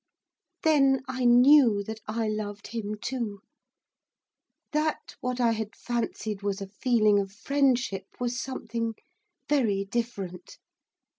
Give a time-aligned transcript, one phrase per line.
[0.63, 3.41] Then I knew that I loved him too.
[4.71, 8.95] That what I had fancied was a feeling of friendship was something
[9.47, 10.57] very different.